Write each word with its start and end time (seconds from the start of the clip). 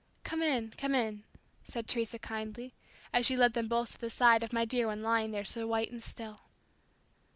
"Come 0.23 0.41
in, 0.41 0.71
come 0.79 0.95
in," 0.95 1.25
said 1.63 1.87
Teresa 1.87 2.17
kindly, 2.17 2.73
as 3.13 3.27
she 3.27 3.37
led 3.37 3.53
them 3.53 3.67
both 3.67 3.91
to 3.91 3.99
the 3.99 4.09
side 4.09 4.41
of 4.41 4.51
my 4.51 4.65
dear 4.65 4.87
one 4.87 5.03
lying 5.03 5.29
there 5.29 5.45
so 5.45 5.67
white 5.67 5.91
and 5.91 6.01
still. 6.01 6.39